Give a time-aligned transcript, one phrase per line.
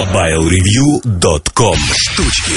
[0.00, 2.52] MobileReview.com Штучки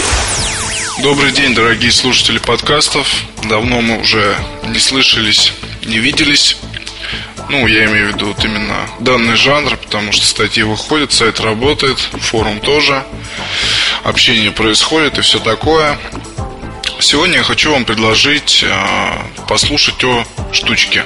[1.02, 3.06] Добрый день, дорогие слушатели подкастов.
[3.50, 5.52] Давно мы уже не слышались,
[5.86, 6.56] не виделись.
[7.50, 12.00] Ну, я имею в виду вот именно данный жанр, потому что статьи выходят, сайт работает,
[12.00, 13.04] форум тоже,
[14.06, 16.00] общение происходит и все такое.
[17.02, 18.74] Сегодня я хочу вам предложить э,
[19.50, 21.04] послушать о штучке.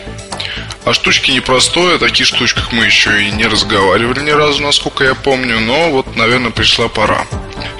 [0.87, 5.15] О штучке непростой, о таких штучках мы еще и не разговаривали ни разу, насколько я
[5.15, 7.27] помню, но вот, наверное, пришла пора.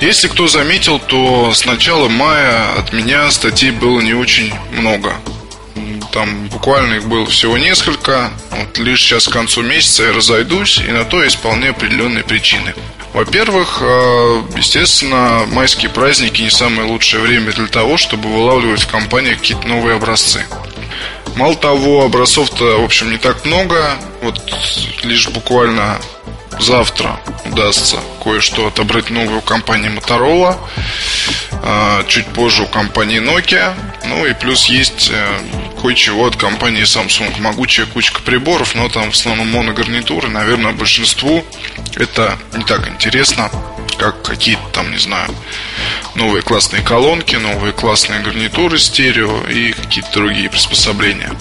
[0.01, 5.13] Если кто заметил, то с начала мая от меня статей было не очень много.
[6.11, 8.29] Там буквально их было всего несколько.
[8.51, 12.73] Вот лишь сейчас к концу месяца я разойдусь, и на то есть вполне определенные причины.
[13.13, 19.37] Во-первых, э, естественно, майские праздники не самое лучшее время для того, чтобы вылавливать в компаниях
[19.37, 20.45] какие-то новые образцы.
[21.37, 23.91] Мало того, образцов-то, в общем, не так много.
[24.23, 24.41] Вот
[25.03, 25.99] лишь буквально
[26.59, 30.57] завтра удастся кое-что отобрать новую компанию Motorola.
[31.61, 33.75] А, чуть позже у компании Nokia.
[34.05, 35.39] Ну и плюс есть э,
[35.79, 37.39] кое-чего от компании Samsung.
[37.39, 40.29] Могучая кучка приборов, но там в основном моногарнитуры.
[40.29, 41.45] Наверное, большинству
[41.95, 43.51] это не так интересно,
[43.99, 45.29] как какие-то там, не знаю,
[46.17, 51.31] новые классные колонки, новые классные гарнитуры стерео и какие-то другие приспособления.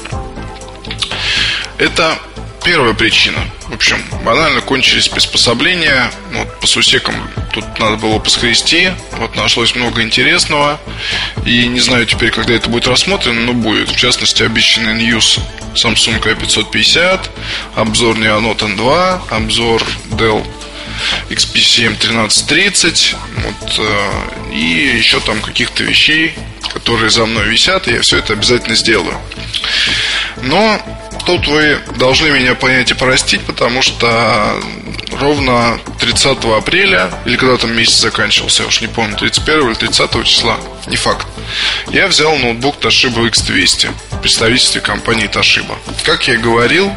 [1.79, 2.19] Это
[2.65, 3.39] первая причина.
[3.69, 6.11] В общем, банально кончились приспособления.
[6.33, 7.15] Вот по сусекам
[7.53, 8.91] тут надо было поскрести.
[9.19, 10.79] Вот нашлось много интересного.
[11.45, 13.91] И не знаю теперь, когда это будет рассмотрено, но будет.
[13.91, 15.41] В частности, обещанный News
[15.75, 17.21] Samsung A550,
[17.77, 20.45] обзор Neonot N2, обзор Dell
[21.31, 26.35] XP7 1330 вот, э, и еще там каких-то вещей,
[26.73, 29.19] которые за мной висят, и я все это обязательно сделаю.
[30.43, 30.81] Но
[31.25, 34.61] тут вы должны меня понять и простить, потому что
[35.21, 40.25] ровно 30 апреля, или когда там месяц заканчивался, я уж не помню, 31 или 30
[40.25, 41.27] числа, не факт,
[41.89, 45.77] я взял ноутбук Toshiba X200 в представительстве компании Toshiba.
[46.05, 46.93] Как я и говорил,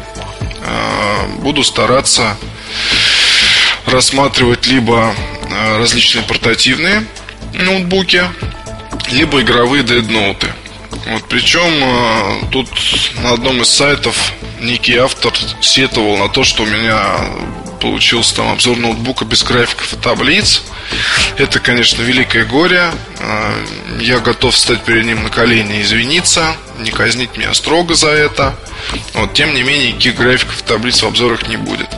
[0.62, 2.36] э, буду стараться
[3.90, 5.14] рассматривать либо
[5.50, 7.04] э, различные портативные
[7.54, 8.22] ноутбуки,
[9.10, 10.48] либо игровые дредноуты.
[11.06, 12.68] Вот, причем э, тут
[13.22, 17.16] на одном из сайтов некий автор сетовал на то, что у меня
[17.80, 20.62] получился там обзор ноутбука без графиков и таблиц.
[21.38, 22.90] Это, конечно, великое горе.
[23.18, 23.64] Э,
[24.00, 28.54] я готов встать перед ним на колени и извиниться, не казнить меня строго за это.
[29.14, 31.88] Вот, тем не менее, никаких графиков и таблиц в обзорах не будет.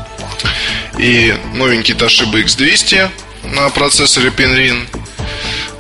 [1.03, 3.11] И новенький Toshiba X200
[3.57, 4.87] на процессоре Penryn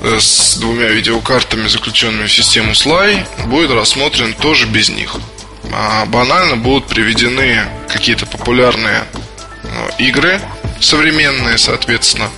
[0.00, 5.14] э, с двумя видеокартами, заключенными в систему SLI, будет рассмотрен тоже без них.
[5.72, 9.04] А банально будут приведены какие-то популярные
[9.62, 10.40] ну, игры
[10.80, 12.28] современные, соответственно,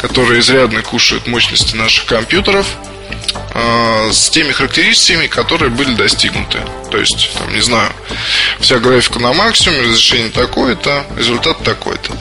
[0.00, 2.87] которые изрядно кушают мощности наших компьютеров– э,
[4.12, 6.58] с теми характеристиками, которые были достигнуты.
[6.90, 7.90] То есть, там, не знаю,
[8.60, 12.12] вся графика на максимуме, разрешение такое-то, результат такой-то.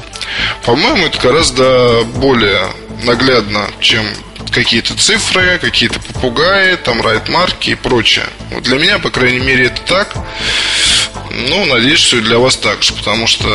[0.65, 2.61] По-моему, это гораздо более
[3.03, 4.05] наглядно, чем
[4.51, 8.25] какие-то цифры, какие-то попугаи, там райт-марки и прочее.
[8.51, 10.15] Вот для меня, по крайней мере, это так.
[11.39, 13.47] Ну, надеюсь, что и для вас так же, потому что,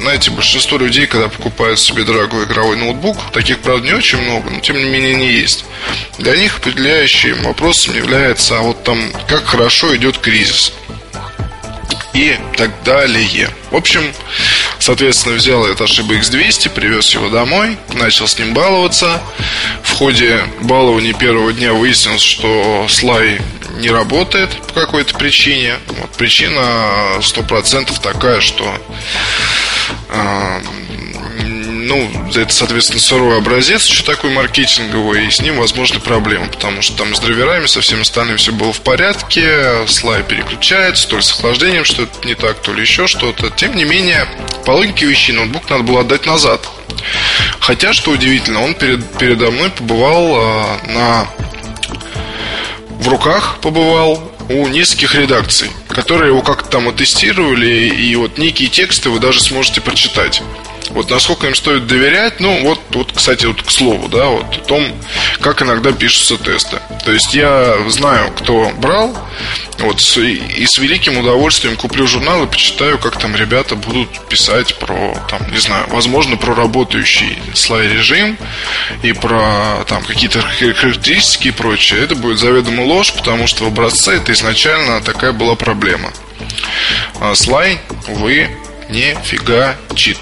[0.00, 4.60] знаете, большинство людей, когда покупают себе дорогой игровой ноутбук, таких, правда, не очень много, но
[4.60, 5.66] тем не менее они есть.
[6.16, 8.98] Для них определяющим вопросом является, а вот там,
[9.28, 10.72] как хорошо идет кризис
[12.14, 13.50] и так далее.
[13.70, 14.00] В общем,
[14.78, 19.20] соответственно, взял этот Toshiba X200, привез его домой, начал с ним баловаться.
[19.82, 23.40] В ходе балования первого дня выяснилось, что слай
[23.76, 25.78] не работает по какой-то причине.
[25.88, 28.64] Вот причина сто процентов такая, что
[30.08, 30.60] э,
[31.86, 36.96] ну, это, соответственно, сырой образец, еще такой маркетинговый, и с ним возможны проблемы, потому что
[36.96, 41.30] там с драйверами, со всем остальным все было в порядке, слай переключается, то ли с
[41.30, 43.50] охлаждением что-то не так, то ли еще что-то.
[43.50, 44.26] Тем не менее,
[44.64, 46.68] по логике вещей ноутбук надо было отдать назад.
[47.60, 51.28] Хотя, что удивительно, он перед, передо мной побывал э, на
[52.98, 59.10] в руках побывал у нескольких редакций, которые его как-то там оттестировали, и вот некие тексты
[59.10, 60.42] вы даже сможете прочитать.
[60.90, 64.60] Вот насколько им стоит доверять, ну вот, вот, кстати, вот к слову, да, вот о
[64.60, 64.84] том,
[65.40, 66.80] как иногда пишутся тесты.
[67.04, 69.16] То есть я знаю, кто брал,
[69.78, 75.16] вот, и с великим удовольствием куплю журнал и почитаю, как там ребята будут писать про,
[75.28, 78.38] там, не знаю, возможно, про работающий слай-режим
[79.02, 82.02] и про там какие-то характеристики и прочее.
[82.02, 86.12] Это будет заведомо ложь, потому что в образце это изначально такая была проблема.
[87.20, 88.48] А слай, увы,
[88.88, 90.18] нифига чит.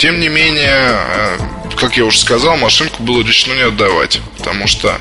[0.00, 1.38] Тем не менее, э,
[1.76, 4.18] как я уже сказал, машинку было решено не отдавать.
[4.38, 4.98] Потому что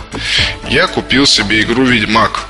[0.67, 2.47] я купил себе игру Ведьмак.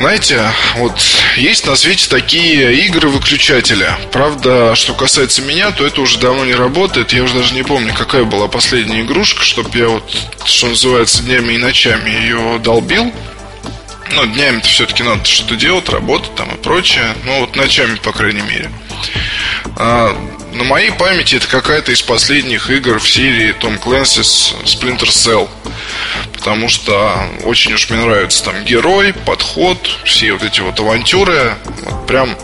[0.00, 1.00] Знаете, вот
[1.36, 3.94] есть на свете такие игры-выключатели.
[4.10, 7.12] Правда, что касается меня, то это уже давно не работает.
[7.12, 10.10] Я уже даже не помню, какая была последняя игрушка, чтобы я вот,
[10.46, 13.14] что называется, днями и ночами ее долбил.
[14.12, 17.14] Ну, днями-то все-таки надо что-то делать, работать там и прочее.
[17.24, 18.68] Ну, вот ночами, по крайней мере.
[19.76, 20.16] А,
[20.52, 25.48] на моей памяти это какая-то из последних игр в серии Том Clancy's Splinter Cell.
[26.32, 31.54] Потому что очень уж мне нравится там герой, подход, все вот эти вот авантюры.
[31.84, 32.36] Вот прям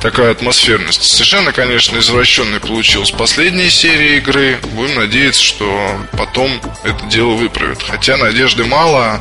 [0.00, 1.02] такая атмосферность.
[1.02, 4.58] Совершенно, конечно, извращенной получилась последняя серия игры.
[4.74, 6.50] Будем надеяться, что потом
[6.84, 7.82] это дело выправят.
[7.82, 9.20] Хотя надежды мало.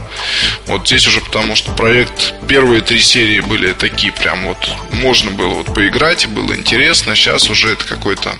[0.66, 5.50] Вот здесь уже потому, что проект первые три серии были такие прям вот можно было
[5.50, 7.16] вот поиграть, было интересно.
[7.16, 8.36] Сейчас уже это какой-то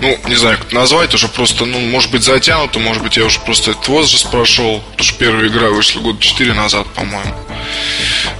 [0.00, 3.40] ну, не знаю, как назвать, уже просто, ну, может быть, затянуто, может быть, я уже
[3.40, 7.34] просто этот возраст прошел, потому что первая игра вышла год 4 назад, по-моему,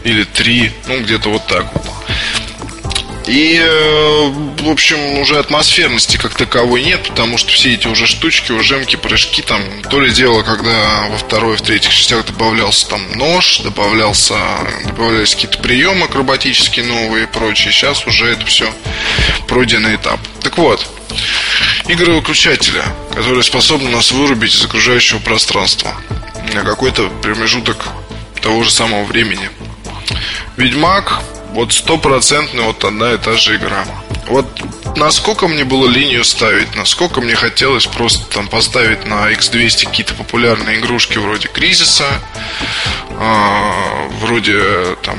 [0.05, 1.85] или 3, ну, где-то вот так вот.
[3.27, 4.33] И, э,
[4.63, 9.41] в общем, уже атмосферности как таковой нет, потому что все эти уже штучки, ужемки, прыжки,
[9.41, 14.37] там, то ли дело, когда во второй, в третьих частях добавлялся там нож, добавлялся,
[14.85, 17.73] добавлялись какие-то приемы акробатические новые и прочее.
[17.73, 18.71] Сейчас уже это все
[19.49, 20.21] пройденный этап.
[20.43, 20.87] Так вот,
[21.89, 22.85] игры выключателя,
[23.15, 25.95] которые способны нас вырубить из окружающего пространства
[26.53, 27.77] на какой-то промежуток
[28.41, 29.51] того же самого времени.
[30.57, 31.21] Ведьмак
[31.55, 33.85] вот стопроцентно вот одна и та же игра.
[34.29, 34.47] Вот
[34.97, 40.81] насколько мне было линию ставить, насколько мне хотелось просто там поставить на X200 какие-то популярные
[40.81, 42.09] игрушки вроде Кризиса,
[43.11, 45.19] э, вроде там,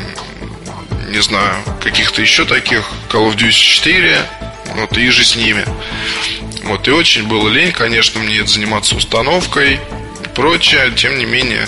[1.09, 4.25] не знаю, каких-то еще таких, Call of Duty 4,
[4.75, 5.66] вот и же с ними.
[6.63, 9.80] Вот, и очень было лень, конечно, мне заниматься установкой,
[10.36, 10.92] прочее.
[10.96, 11.68] Тем не менее,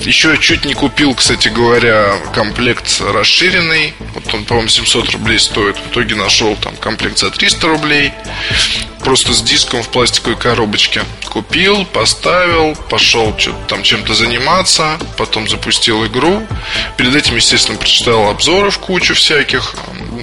[0.00, 3.94] еще чуть не купил, кстати говоря, комплект расширенный.
[4.14, 5.76] Вот он, по-моему, 700 рублей стоит.
[5.78, 8.12] В итоге нашел там комплект за 300 рублей.
[9.00, 11.02] Просто с диском в пластиковой коробочке.
[11.26, 13.36] Купил, поставил, пошел
[13.68, 14.98] там чем-то заниматься.
[15.16, 16.42] Потом запустил игру.
[16.96, 19.74] Перед этим, естественно, прочитал обзоры в кучу всяких.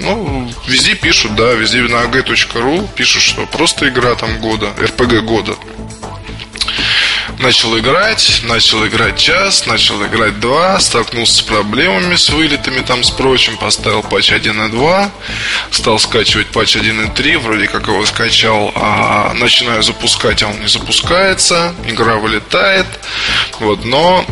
[0.02, 5.56] Ну, везде пишут, да, везде на ag.ru пишут, что просто игра там года, RPG года.
[7.42, 13.10] Начал играть, начал играть час, начал играть два, столкнулся с проблемами, с вылетами там, с
[13.10, 15.10] прочим, поставил патч 1.2,
[15.72, 21.74] стал скачивать патч 1.3, вроде как его скачал, а начинаю запускать, а он не запускается,
[21.88, 22.86] игра вылетает,
[23.60, 24.24] вот, но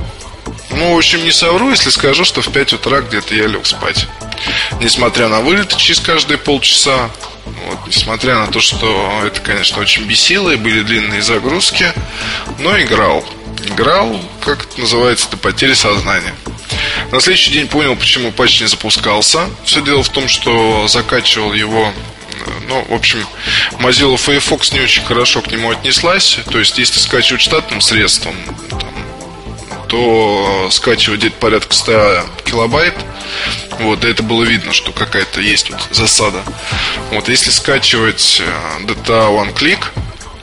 [0.70, 4.08] ну, в общем, не совру, если скажу, что в 5 утра где-то я лег спать.
[4.80, 7.10] Несмотря на вылеты через каждые полчаса,
[7.68, 11.92] вот, несмотря на то, что это, конечно, очень бесило и были длинные загрузки,
[12.60, 13.26] но играл.
[13.66, 16.34] Играл, как это называется, до потери сознания.
[17.12, 19.50] На следующий день понял, почему патч не запускался.
[19.64, 21.94] Все дело в том, что закачивал его
[22.68, 23.26] ну, в общем,
[23.80, 26.40] Mozilla Firefox не очень хорошо к нему отнеслась.
[26.52, 28.36] То есть, если скачивать штатным средством,
[29.90, 32.94] то скачивать где-то порядка 100 килобайт.
[33.80, 36.44] Вот, это было видно, что какая-то есть тут засада.
[37.12, 39.80] Вот, если скачивать э, Data One Click,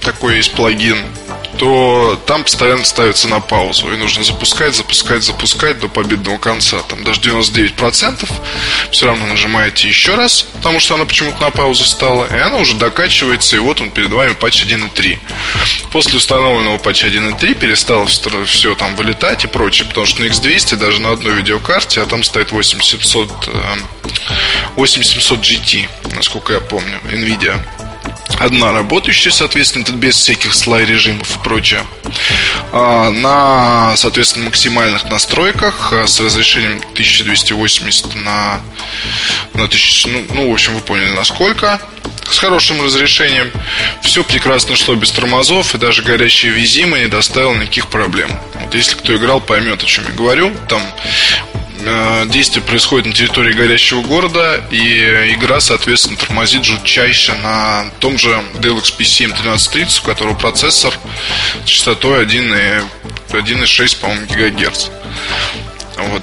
[0.01, 0.99] такой есть плагин,
[1.59, 3.93] то там постоянно ставится на паузу.
[3.93, 6.79] И нужно запускать, запускать, запускать до победного конца.
[6.89, 8.31] Там даже 99%
[8.91, 12.27] все равно нажимаете еще раз, потому что она почему-то на паузу стала.
[12.27, 15.19] И она уже докачивается, и вот он перед вами патч 1.3.
[15.91, 21.01] После установленного патча 1.3 перестало все там вылетать и прочее, потому что на X200 даже
[21.01, 23.49] на одной видеокарте, а там стоит 8700,
[24.77, 27.61] 8700 GT, насколько я помню, NVIDIA
[28.38, 31.85] одна работающая, соответственно, без всяких слай режимов и прочее.
[32.73, 38.61] А, на, соответственно, максимальных настройках а, с разрешением 1280 на,
[39.54, 41.80] на 1000, ну, ну, в общем, вы поняли, насколько
[42.30, 43.50] с хорошим разрешением.
[44.02, 48.30] Все прекрасно шло без тормозов, и даже горящая визима не доставила никаких проблем.
[48.54, 50.52] Вот если кто играл, поймет, о чем я говорю.
[50.68, 50.83] Там
[52.26, 58.78] действие происходит на территории горящего города, и игра, соответственно, тормозит жутчайше на том же Dell
[58.83, 60.93] XP7 1330, у которого процессор
[61.64, 64.88] частотой 1,6, по-моему, ГГц.
[65.97, 66.23] Вот,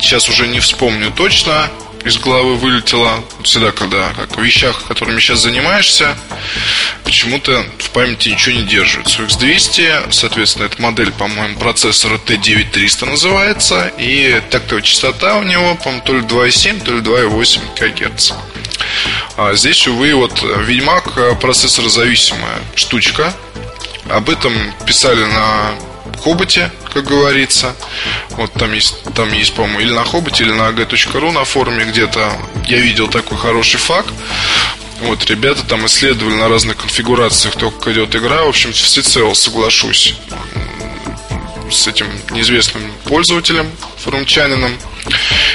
[0.00, 1.68] сейчас уже не вспомню точно,
[2.06, 3.24] из головы вылетело.
[3.42, 6.16] Всегда, когда как в вещах, которыми сейчас занимаешься,
[7.04, 9.22] почему-то в памяти ничего не держится.
[9.22, 13.92] X200, соответственно, это модель, по-моему, процессора T9300 называется.
[13.98, 18.32] И тактовая частота у него, по-моему, то ли 2,7, то ли 2,8 ГГц.
[19.36, 23.34] А здесь, увы, вот Ведьмак э, процессорозависимая штучка.
[24.08, 24.52] Об этом
[24.86, 25.74] писали на
[26.22, 27.74] Хоботе, как говорится.
[28.30, 32.32] Вот там есть, там есть, по-моему, или на Хоботе, или на ag.ru на форуме где-то.
[32.66, 34.12] Я видел такой хороший факт.
[35.00, 38.44] Вот, ребята там исследовали на разных конфигурациях то, как идет игра.
[38.44, 40.14] В общем, всецело соглашусь
[41.70, 44.76] с этим неизвестным пользователем, форумчанином.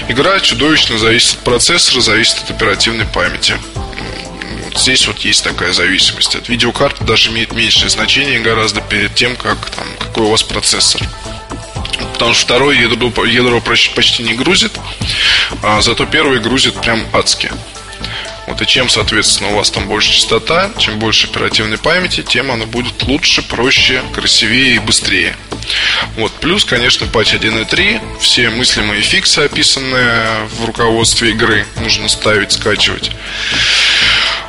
[0.07, 3.55] Игра чудовищно зависит от процессора, зависит от оперативной памяти.
[4.71, 6.33] Вот здесь вот есть такая зависимость.
[6.35, 11.01] От видеокарты даже имеет меньшее значение гораздо перед тем, как там, какой у вас процессор.
[12.13, 14.71] Потому что второе ядро, ядро почти не грузит,
[15.61, 17.51] а зато первое грузит прям адски.
[18.47, 22.65] Вот и чем, соответственно, у вас там больше частота, чем больше оперативной памяти, тем она
[22.65, 25.35] будет лучше, проще, красивее и быстрее.
[26.15, 26.31] Вот.
[26.33, 33.11] Плюс, конечно, патч 1.3, все мыслимые фиксы, описанные в руководстве игры, нужно ставить, скачивать.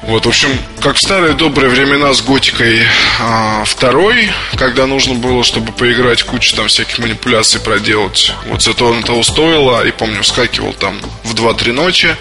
[0.02, 0.48] Вот, в общем,
[0.80, 2.80] как в старые добрые времена с Готикой
[3.20, 8.34] а, второй, когда нужно было, чтобы поиграть, кучу там всяких манипуляций проделать.
[8.46, 12.16] Вот зато он того стоило, и помню, вскакивал там в 2-3 ночи.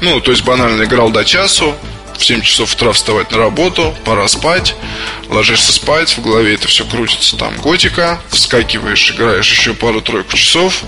[0.00, 1.74] Ну, то есть банально играл до часу,
[2.16, 4.74] в 7 часов утра вставать на работу, пора спать,
[5.28, 10.82] ложишься спать, в голове это все крутится, там готика, вскакиваешь, играешь еще пару-тройку часов,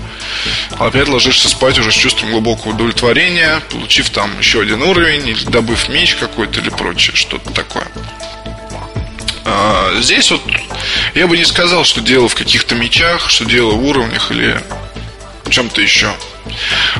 [0.79, 5.89] опять ложишься спать уже с чувством глубокого удовлетворения, получив там еще один уровень, или добыв
[5.89, 7.87] меч какой-то или прочее, что-то такое.
[9.45, 10.41] А, здесь вот
[11.13, 14.59] я бы не сказал, что дело в каких-то мечах, что дело в уровнях или
[15.49, 16.11] чем-то еще.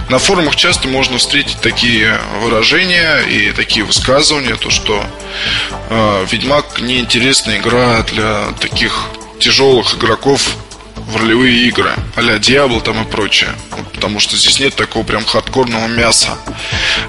[0.09, 5.03] На форумах часто можно встретить такие выражения и такие высказывания, то что
[5.89, 9.07] э, Ведьмак неинтересная игра для таких
[9.39, 10.55] тяжелых игроков
[10.95, 13.49] в ролевые игры, а-ля Диабло там и прочее.
[13.93, 16.37] Потому что здесь нет такого прям хардкорного мяса.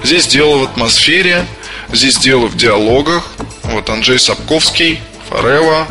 [0.03, 1.45] Здесь дело в атмосфере,
[1.91, 3.23] здесь дело в диалогах.
[3.63, 4.99] Вот Анджей Сапковский,
[5.29, 5.87] Форева,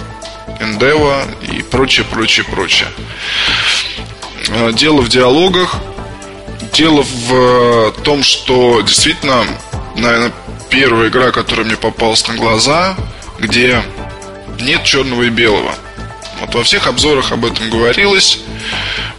[0.61, 2.89] Эндева и прочее, прочее, прочее.
[4.49, 5.77] Э, дело в диалогах,
[6.77, 9.47] Дело в э, том, что действительно,
[9.97, 10.31] наверное,
[10.69, 12.95] первая игра, которая мне попалась на глаза,
[13.39, 13.83] где
[14.61, 15.75] нет черного и белого.
[16.39, 18.41] Вот во всех обзорах об этом говорилось.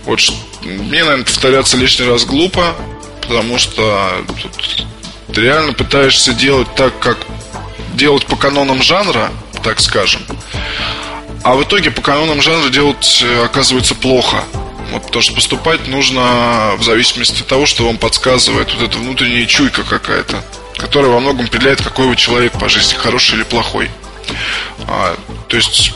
[0.06, 0.20] Вот
[0.62, 2.76] мне, наверное, повторяться лишний раз глупо,
[3.22, 4.24] потому что
[5.34, 7.18] ты реально пытаешься делать так, как
[7.96, 9.32] делать по канонам жанра,
[9.64, 10.22] так скажем.
[11.42, 14.44] А в итоге по канонам жанра делать э, оказывается плохо.
[15.00, 19.84] Потому что поступать нужно в зависимости от того, что вам подсказывает вот эта внутренняя чуйка
[19.84, 20.44] какая-то,
[20.78, 23.90] которая во многом определяет, какой вы человек по жизни, хороший или плохой.
[24.88, 25.94] А, то есть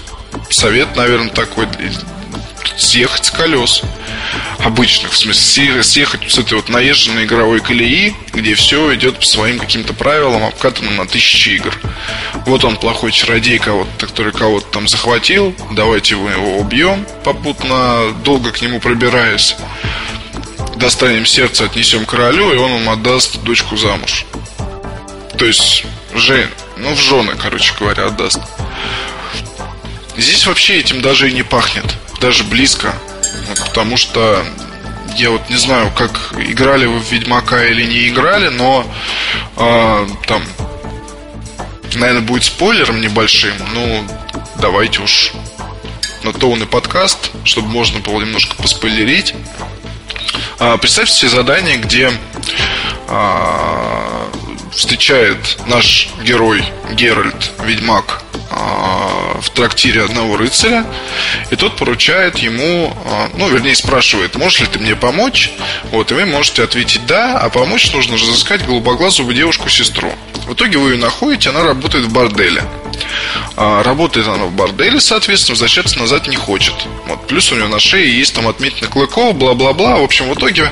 [0.49, 1.67] совет, наверное, такой
[2.77, 3.81] съехать с колес
[4.63, 9.59] обычных, в смысле съехать с этой вот наезженной игровой колеи, где все идет по своим
[9.59, 11.73] каким-то правилам, обкатанным на тысячи игр.
[12.45, 18.51] Вот он плохой чародей, кого-то, который кого-то там захватил, давайте мы его убьем, попутно долго
[18.51, 19.55] к нему пробираясь.
[20.75, 24.25] Достанем сердце, отнесем королю, и он вам отдаст дочку замуж.
[25.37, 28.39] То есть, Жен, ну в жены, короче говоря, отдаст.
[30.17, 31.85] Здесь вообще этим даже и не пахнет
[32.21, 32.93] даже близко.
[33.65, 34.43] Потому что
[35.15, 38.85] я вот не знаю, как играли вы в Ведьмака или не играли, но
[39.57, 40.43] э, там,
[41.95, 43.53] наверное, будет спойлером небольшим.
[43.73, 44.05] Ну,
[44.59, 45.33] давайте уж
[46.23, 49.33] на то он и подкаст, чтобы можно было немножко поспойлерить.
[50.59, 52.11] А, представьте себе задание, где
[53.07, 54.29] а,
[54.71, 58.21] встречает наш герой Геральт, ведьмак,
[59.41, 60.85] в трактире одного рыцаря,
[61.49, 65.51] и тот поручает ему, а, ну, вернее, спрашивает, можешь ли ты мне помочь?
[65.91, 70.11] Вот, и вы можете ответить да, а помочь нужно разыскать голубоглазую девушку-сестру.
[70.47, 72.63] В итоге вы ее находите, она работает в борделе.
[73.55, 76.73] А, работает она в борделе, соответственно, возвращаться назад не хочет.
[77.07, 79.97] Вот, плюс у нее на шее есть там отметина клыков, бла-бла-бла.
[79.97, 80.71] В общем, в итоге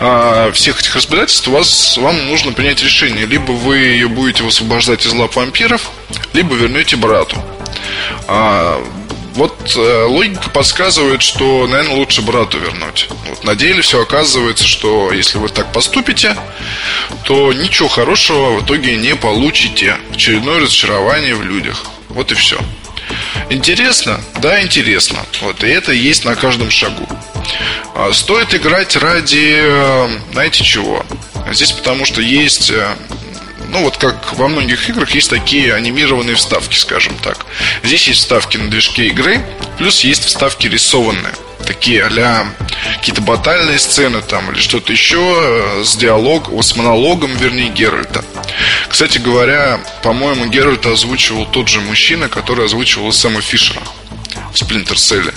[0.00, 3.26] а, всех этих разбирательств вас, вам нужно принять решение.
[3.26, 5.90] Либо вы ее будете высвобождать из лап вампиров,
[6.32, 7.42] либо вернете брату.
[8.28, 8.82] А,
[9.34, 13.08] вот э, логика подсказывает, что, наверное, лучше брату вернуть.
[13.28, 16.34] Вот на деле все оказывается, что если вы так поступите,
[17.24, 19.96] то ничего хорошего в итоге не получите.
[20.12, 21.84] Очередное разочарование в людях.
[22.08, 22.58] Вот и все.
[23.50, 24.20] Интересно?
[24.40, 25.18] Да, интересно.
[25.42, 27.06] Вот, и это есть на каждом шагу.
[27.94, 31.04] А, стоит играть ради, э, знаете чего?
[31.52, 32.96] Здесь потому что есть э,
[33.70, 37.46] ну вот как во многих играх есть такие анимированные вставки, скажем так.
[37.82, 39.44] Здесь есть вставки на движке игры,
[39.78, 41.34] плюс есть вставки рисованные.
[41.66, 42.46] такие а
[42.94, 48.24] какие-то батальные сцены там или что-то еще э, с диалогом, с монологом, вернее, Геральта.
[48.88, 53.82] Кстати говоря, по-моему, Геральта озвучивал тот же мужчина, который озвучивал Сэма Фишера
[54.52, 55.34] в Спlinter Cell.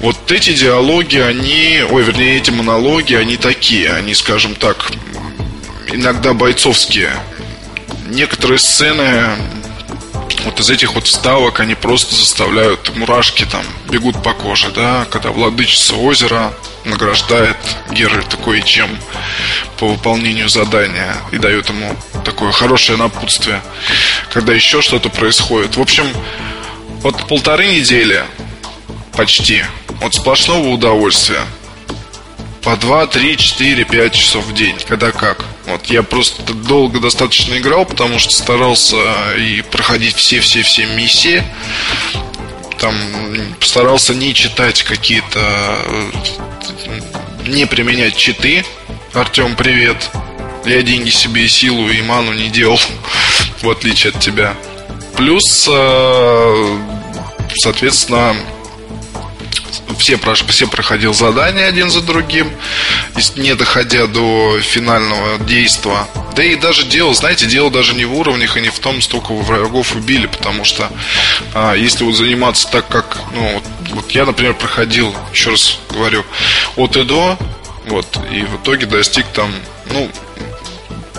[0.00, 4.90] Вот эти диалоги, они, ой, вернее, эти монологи, они такие, они, скажем так,
[5.92, 7.10] иногда бойцовские.
[8.06, 9.30] Некоторые сцены
[10.44, 15.30] вот из этих вот вставок они просто заставляют мурашки там бегут по коже, да, когда
[15.30, 16.52] владычица озера
[16.84, 17.56] награждает
[17.90, 18.90] Геральта кое-чем
[19.78, 23.62] по выполнению задания и дает ему такое хорошее напутствие,
[24.32, 25.76] когда еще что-то происходит.
[25.76, 26.06] В общем,
[27.02, 28.22] вот полторы недели
[29.16, 29.62] почти
[30.02, 31.40] от сплошного удовольствия
[32.64, 35.44] по 2, 3, 4, 5 часов в день, когда как.
[35.66, 38.96] Вот я просто долго достаточно играл, потому что старался
[39.36, 41.42] и проходить все-все-все миссии.
[42.78, 42.94] Там
[43.60, 45.78] старался не читать какие-то,
[47.46, 48.64] не применять читы.
[49.12, 50.10] Артем, привет.
[50.64, 52.80] Я деньги себе и силу и ману не делал,
[53.62, 54.54] в отличие от тебя.
[55.16, 56.78] Плюс, э,
[57.56, 58.34] соответственно,
[59.98, 62.50] все, все проходил задания один за другим,
[63.36, 66.06] не доходя до финального действия.
[66.34, 69.32] Да и даже дело, знаете, дело даже не в уровнях и не в том, столько
[69.32, 70.90] врагов убили, потому что
[71.54, 76.24] а, если вот заниматься так, как, ну, вот, вот я, например, проходил, еще раз говорю,
[76.76, 77.38] от и до,
[77.86, 79.52] вот, и в итоге достиг там,
[79.90, 80.10] ну,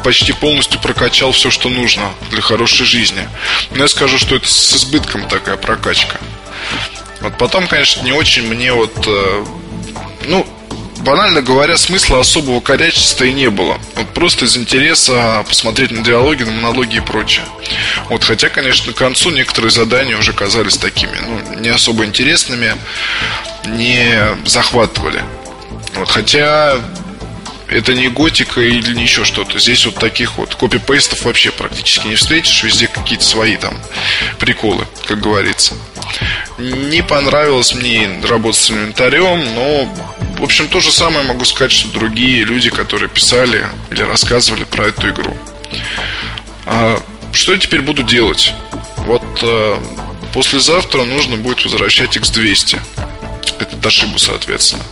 [0.04, 3.28] почти полностью прокачал все, что нужно для хорошей жизни.
[3.72, 6.20] Но я скажу, что это с избытком такая прокачка.
[7.25, 9.46] Вот потом, конечно, не очень мне вот, э,
[10.27, 10.46] ну,
[11.00, 13.79] банально говоря, смысла особого корячества и не было.
[13.96, 17.44] Вот просто из интереса посмотреть на диалоги, на монологи и прочее.
[18.10, 22.75] Вот, хотя, конечно, к концу некоторые задания уже казались такими, ну, не особо интересными,
[23.65, 25.24] не захватывали.
[25.96, 26.77] Вот, хотя
[27.67, 29.58] это не готика или не еще что-то.
[29.58, 32.63] Здесь вот таких вот копипейстов вообще практически не встретишь.
[32.63, 33.75] Везде какие-то свои там
[34.38, 35.74] приколы, как говорится.
[36.58, 39.90] Не понравилось мне работать с инвентарем, но,
[40.40, 44.88] в общем, то же самое могу сказать, что другие люди, которые писали или рассказывали про
[44.88, 45.36] эту игру.
[46.66, 47.01] А
[47.34, 48.53] что я теперь буду делать?
[48.98, 49.77] Вот э,
[50.34, 52.79] послезавтра нужно будет возвращать X200.
[53.59, 54.83] Это Ташибу, соответственно.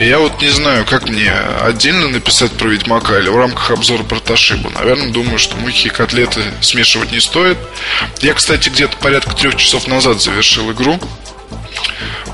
[0.00, 4.18] Я вот не знаю, как мне отдельно написать про Ведьмака или в рамках обзора про
[4.18, 4.70] Ташибу.
[4.70, 7.58] Наверное, думаю, что мухи и котлеты смешивать не стоит.
[8.20, 10.98] Я, кстати, где-то порядка трех часов назад завершил игру.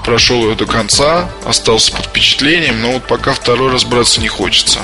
[0.04, 4.80] Прошел ее до конца, остался под впечатлением, но вот пока второй раз браться не хочется.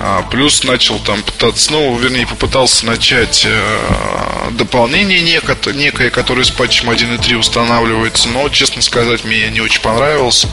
[0.00, 6.50] А, плюс начал там пытаться, ну, вернее, попытался начать э, дополнение некое, некое, которое с
[6.50, 10.46] патчем 1.3 устанавливается, но, честно сказать, мне не очень понравилось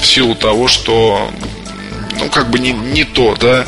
[0.00, 1.30] в силу того, что
[2.18, 3.64] ну, как бы не, не то, да,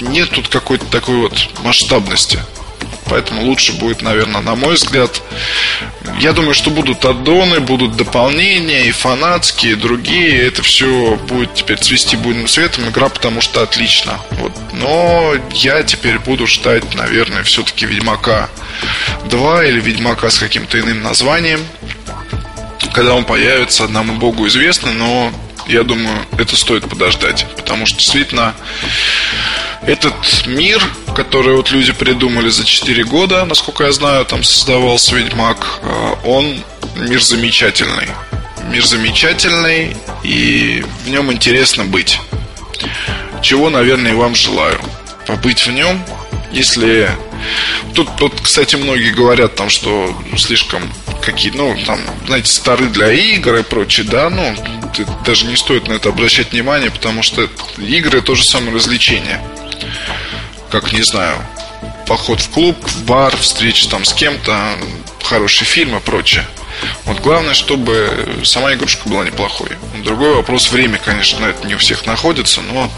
[0.00, 2.40] нет тут какой-то такой вот масштабности.
[3.06, 5.22] Поэтому лучше будет, наверное, на мой взгляд.
[6.20, 10.46] Я думаю, что будут аддоны, будут дополнения и фанатские, и другие.
[10.46, 12.88] Это все будет теперь цвести буйным цветом.
[12.88, 14.20] Игра потому что отлично.
[14.32, 14.52] Вот.
[14.72, 18.48] Но я теперь буду ждать, наверное, все-таки Ведьмака
[19.26, 21.60] 2 или Ведьмака с каким-то иным названием.
[22.92, 25.32] Когда он появится, одному богу известно, но
[25.66, 27.46] я думаю, это стоит подождать.
[27.56, 28.54] Потому что действительно
[29.86, 30.14] этот
[30.46, 30.82] мир,
[31.14, 36.62] который вот люди придумали за 4 года, насколько я знаю, там создавался Ведьмак, э, он
[36.96, 38.08] мир замечательный.
[38.70, 42.18] Мир замечательный, и в нем интересно быть.
[43.42, 44.80] Чего, наверное, и вам желаю.
[45.26, 46.02] Побыть в нем,
[46.52, 47.10] если...
[47.94, 50.82] Тут, тут, кстати, многие говорят там, что слишком
[51.24, 54.54] какие, ну, там, знаете, стары для игр и прочее, да, ну,
[55.24, 57.48] даже не стоит на это обращать внимание, потому что
[57.78, 59.40] игры то же самое развлечение.
[60.74, 61.36] Как, не знаю,
[62.08, 64.76] поход в клуб, в бар, встреча там с кем-то,
[65.22, 66.44] хороший фильм и прочее.
[67.04, 69.68] Вот главное, чтобы сама игрушка была неплохой.
[70.02, 72.90] Другой вопрос, время, конечно, это не у всех находится, но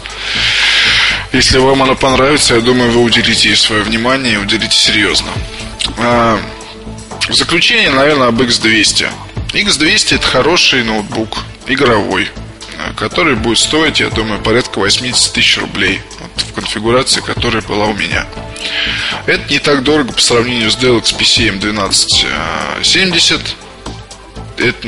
[1.33, 5.29] если вам она понравится, я думаю, вы уделите ей свое внимание и уделите серьезно.
[5.99, 6.41] А,
[7.29, 9.07] в заключение, наверное, об X200.
[9.53, 12.27] X200 это хороший ноутбук, игровой,
[12.95, 16.01] который будет стоить, я думаю, порядка 80 тысяч рублей
[16.41, 18.25] в конфигурации, которая была у меня.
[19.25, 23.41] Это не так дорого по сравнению с Dell XPC M1270.
[24.57, 24.87] Это,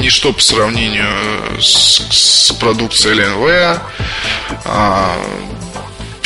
[0.00, 1.06] ничто по сравнению
[1.60, 3.80] с, с продукцией LNV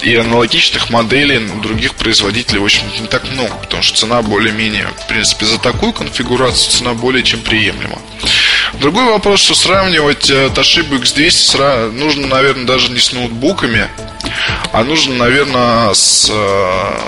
[0.04, 5.08] и аналогичных моделей других производителей, в общем, не так много, потому что цена более-менее, в
[5.08, 7.98] принципе, за такую конфигурацию цена более чем приемлема.
[8.80, 13.88] Другой вопрос, что сравнивать э, Toshiba X200 нужно, наверное, даже не с ноутбуками,
[14.72, 16.28] а нужно, наверное, с...
[16.30, 16.98] Э,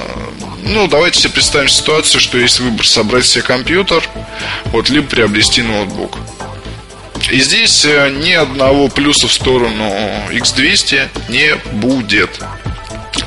[0.63, 4.03] ну, давайте себе представим ситуацию, что есть выбор собрать себе компьютер,
[4.67, 6.19] вот, либо приобрести ноутбук.
[7.31, 9.93] И здесь э, ни одного плюса в сторону
[10.31, 12.41] X200 не будет.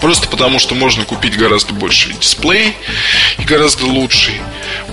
[0.02, 2.76] Просто потому, что можно купить гораздо больше дисплей
[3.38, 4.36] и гораздо лучший.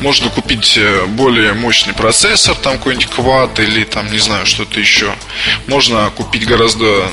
[0.00, 5.14] Можно купить э, более мощный процессор, там какой-нибудь квад или там, не знаю, что-то еще.
[5.66, 7.08] Можно купить гораздо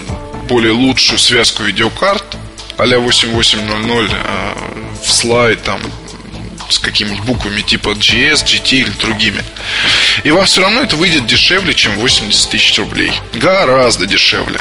[0.48, 2.38] более лучшую связку видеокарт
[2.78, 4.54] а-ля 8800 э,
[5.04, 5.80] в слайд там
[6.70, 9.44] с какими-нибудь буквами типа GS, GT или другими.
[10.24, 13.12] И вам все равно это выйдет дешевле, чем 80 тысяч рублей.
[13.34, 14.60] Гораздо дешевле.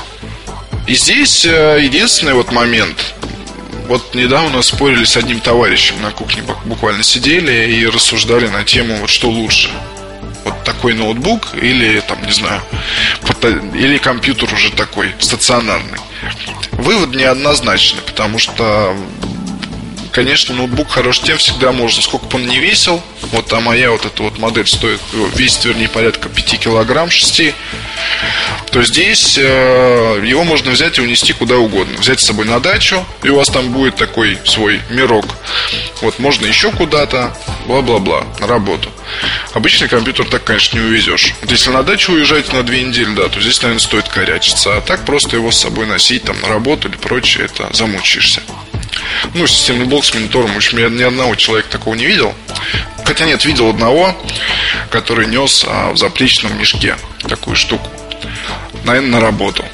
[0.86, 3.14] И здесь э, единственный вот момент.
[3.86, 9.10] Вот недавно спорили с одним товарищем на кухне, буквально сидели и рассуждали на тему, вот
[9.10, 9.70] что лучше.
[10.44, 12.62] Вот такой ноутбук или, там, не знаю,
[13.74, 15.98] или компьютер уже такой, стационарный.
[16.72, 18.96] Вывод неоднозначный, потому что
[20.12, 23.02] конечно, ноутбук хорош тем всегда можно, сколько бы он не весил.
[23.32, 25.00] Вот, а моя вот эта вот модель стоит,
[25.34, 27.54] весит, вернее, порядка 5 килограмм, 6
[28.70, 31.98] то здесь э, его можно взять и унести куда угодно.
[31.98, 35.26] Взять с собой на дачу, и у вас там будет такой свой мирок.
[36.00, 38.88] Вот можно еще куда-то, бла-бла-бла, на работу.
[39.52, 41.34] Обычный компьютер так, конечно, не увезешь.
[41.42, 44.78] Вот если на дачу уезжаете на две недели, да, то здесь, наверное, стоит корячиться.
[44.78, 48.40] А так просто его с собой носить там на работу или прочее, это замучаешься.
[49.34, 50.52] Ну, системный блок с монитором.
[50.52, 52.34] В общем, я ни одного человека такого не видел.
[53.04, 54.16] Хотя нет, видел одного,
[54.90, 56.96] который нес а, в заплечном мешке
[57.28, 57.88] такую штуку.
[58.84, 59.64] Наверное, на работу.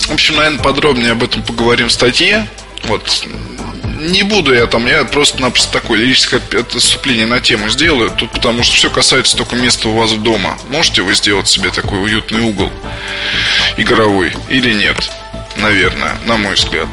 [0.00, 2.46] В общем, наверное, подробнее об этом поговорим в статье.
[2.84, 3.26] Вот.
[4.00, 8.10] Не буду я там, я просто-напросто такое лирическое отступление на тему сделаю.
[8.10, 10.58] Тут потому что все касается только места у вас дома.
[10.70, 12.70] Можете вы сделать себе такой уютный угол
[13.76, 14.96] игровой или нет?
[15.56, 16.88] Наверное, на мой взгляд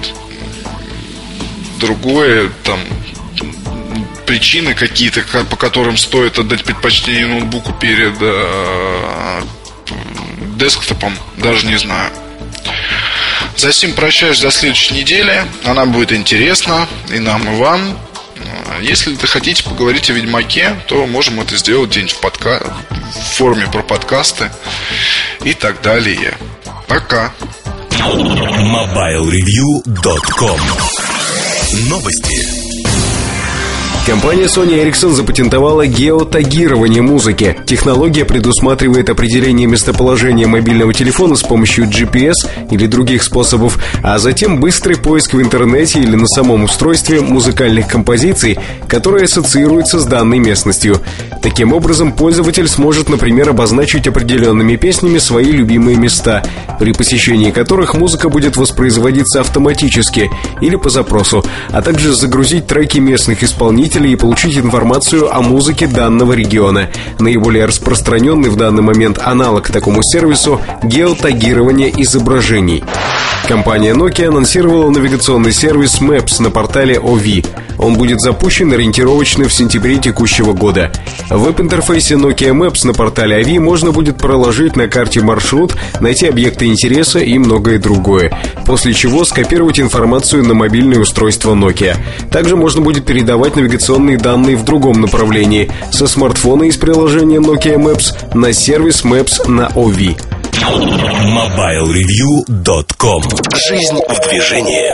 [1.80, 2.80] другое, там,
[4.26, 9.42] причины какие-то, по которым стоит отдать предпочтение ноутбуку перед э,
[10.58, 12.12] десктопом, даже не знаю.
[13.58, 15.44] За сим прощаюсь до следующей недели.
[15.66, 17.98] Она будет интересна и нам, и вам.
[18.82, 22.62] Если хотите поговорить о Ведьмаке, то можем это сделать где-нибудь в, подка...
[22.90, 24.50] в форме про подкасты
[25.44, 26.38] и так далее.
[26.88, 27.34] Пока.
[28.00, 30.60] MobileReview.com
[31.72, 32.59] Новости.
[34.10, 37.56] Компания Sony Ericsson запатентовала геотагирование музыки.
[37.68, 44.98] Технология предусматривает определение местоположения мобильного телефона с помощью GPS или других способов, а затем быстрый
[44.98, 51.00] поиск в интернете или на самом устройстве музыкальных композиций, которые ассоциируются с данной местностью.
[51.44, 56.44] Таким образом, пользователь сможет, например, обозначить определенными песнями свои любимые места,
[56.80, 63.44] при посещении которых музыка будет воспроизводиться автоматически или по запросу, а также загрузить треки местных
[63.44, 66.90] исполнителей пользователей и получить информацию о музыке данного региона.
[67.20, 72.84] Наиболее распространенный в данный момент аналог такому сервису– геотагирование изображений.
[73.48, 77.46] Компания Nokia анонсировала навигационный сервис Maps на портале OV.
[77.80, 80.92] Он будет запущен ориентировочно в сентябре текущего года.
[81.30, 86.66] В веб-интерфейсе Nokia Maps на портале OV можно будет проложить на карте маршрут, найти объекты
[86.66, 91.96] интереса и многое другое, после чего скопировать информацию на мобильное устройство Nokia.
[92.30, 93.56] Также можно будет передавать
[93.90, 95.72] навигационные данные в другом направлении.
[95.92, 100.16] Со смартфона из приложения Nokia Maps на сервис Maps на OV.
[101.26, 103.24] MobileReview.com
[103.68, 104.94] Жизнь в движении